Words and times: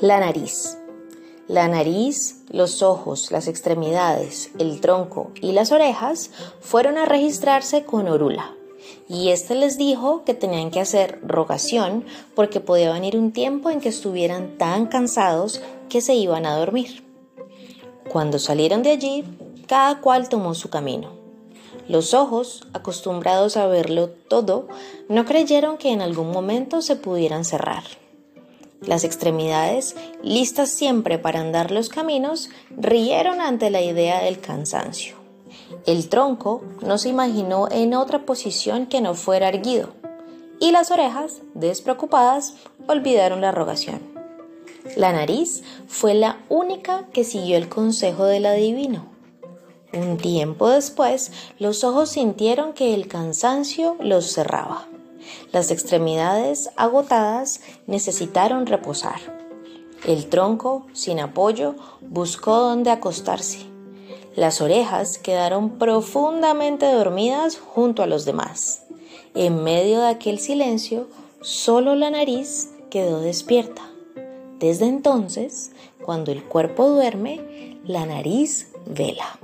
La 0.00 0.18
nariz. 0.18 0.76
La 1.46 1.68
nariz, 1.68 2.42
los 2.50 2.82
ojos, 2.82 3.30
las 3.30 3.46
extremidades, 3.46 4.50
el 4.58 4.80
tronco 4.80 5.30
y 5.40 5.52
las 5.52 5.70
orejas 5.70 6.30
fueron 6.60 6.98
a 6.98 7.06
registrarse 7.06 7.84
con 7.84 8.08
Orula. 8.08 8.56
Y 9.08 9.28
éste 9.28 9.54
les 9.54 9.78
dijo 9.78 10.24
que 10.24 10.34
tenían 10.34 10.72
que 10.72 10.80
hacer 10.80 11.20
rogación 11.22 12.04
porque 12.34 12.58
podía 12.58 12.92
venir 12.92 13.16
un 13.16 13.32
tiempo 13.32 13.70
en 13.70 13.80
que 13.80 13.88
estuvieran 13.88 14.58
tan 14.58 14.86
cansados 14.86 15.62
que 15.88 16.00
se 16.00 16.14
iban 16.14 16.44
a 16.46 16.56
dormir. 16.56 17.04
Cuando 18.08 18.40
salieron 18.40 18.82
de 18.82 18.90
allí, 18.90 19.24
cada 19.68 20.00
cual 20.00 20.28
tomó 20.28 20.54
su 20.54 20.70
camino. 20.70 21.10
Los 21.88 22.14
ojos, 22.14 22.66
acostumbrados 22.72 23.56
a 23.56 23.68
verlo 23.68 24.08
todo, 24.08 24.66
no 25.08 25.24
creyeron 25.24 25.78
que 25.78 25.92
en 25.92 26.02
algún 26.02 26.32
momento 26.32 26.82
se 26.82 26.96
pudieran 26.96 27.44
cerrar. 27.44 27.84
Las 28.80 29.04
extremidades, 29.04 29.96
listas 30.22 30.70
siempre 30.70 31.18
para 31.18 31.40
andar 31.40 31.70
los 31.70 31.88
caminos, 31.88 32.50
rieron 32.76 33.40
ante 33.40 33.70
la 33.70 33.80
idea 33.80 34.22
del 34.22 34.40
cansancio. 34.40 35.16
El 35.86 36.08
tronco 36.08 36.62
no 36.82 36.98
se 36.98 37.08
imaginó 37.08 37.68
en 37.70 37.94
otra 37.94 38.26
posición 38.26 38.86
que 38.86 39.00
no 39.00 39.14
fuera 39.14 39.48
erguido, 39.48 39.94
y 40.60 40.72
las 40.72 40.90
orejas, 40.90 41.40
despreocupadas, 41.54 42.54
olvidaron 42.86 43.40
la 43.40 43.52
rogación. 43.52 44.00
La 44.94 45.12
nariz 45.12 45.62
fue 45.88 46.14
la 46.14 46.38
única 46.48 47.06
que 47.12 47.24
siguió 47.24 47.56
el 47.56 47.68
consejo 47.68 48.24
del 48.24 48.46
adivino. 48.46 49.06
Un 49.92 50.18
tiempo 50.18 50.68
después, 50.68 51.32
los 51.58 51.82
ojos 51.82 52.10
sintieron 52.10 52.72
que 52.72 52.94
el 52.94 53.08
cansancio 53.08 53.96
los 54.00 54.32
cerraba. 54.32 54.88
Las 55.56 55.70
extremidades 55.70 56.68
agotadas 56.76 57.62
necesitaron 57.86 58.66
reposar. 58.66 59.18
El 60.04 60.26
tronco, 60.26 60.86
sin 60.92 61.18
apoyo, 61.18 61.76
buscó 62.02 62.56
dónde 62.56 62.90
acostarse. 62.90 63.60
Las 64.34 64.60
orejas 64.60 65.16
quedaron 65.16 65.78
profundamente 65.78 66.84
dormidas 66.92 67.56
junto 67.56 68.02
a 68.02 68.06
los 68.06 68.26
demás. 68.26 68.82
En 69.34 69.64
medio 69.64 70.00
de 70.02 70.08
aquel 70.08 70.40
silencio, 70.40 71.08
solo 71.40 71.94
la 71.94 72.10
nariz 72.10 72.68
quedó 72.90 73.20
despierta. 73.20 73.80
Desde 74.58 74.84
entonces, 74.84 75.72
cuando 76.04 76.32
el 76.32 76.44
cuerpo 76.44 76.86
duerme, 76.86 77.78
la 77.82 78.04
nariz 78.04 78.72
vela. 78.84 79.38